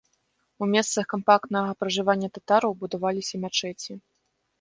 У 0.65 0.67
месцах 0.69 1.05
кампактнага 1.13 1.75
пражывання 1.81 2.29
татараў 2.37 2.71
будаваліся 2.81 3.35
мячэці. 3.45 3.99